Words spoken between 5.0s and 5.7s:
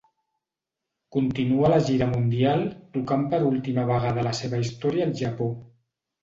al Japó.